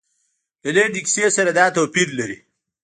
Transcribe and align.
له 0.63 0.69
لنډې 0.75 1.01
کیسې 1.05 1.25
سره 1.37 1.51
دا 1.59 1.65
توپیر 1.75 2.07
لري. 2.19 2.37